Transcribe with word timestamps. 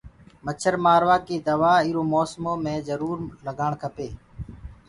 مڇآ 0.45 0.71
مآروآ 0.85 1.17
ڪي 1.27 1.35
دوآ 1.47 1.73
اُرو 1.85 2.03
موسمو 2.13 2.53
مي 2.63 2.75
جروُر 2.87 3.17
لگآڻ 3.45 3.71
ڪپينٚ۔ 3.81 4.17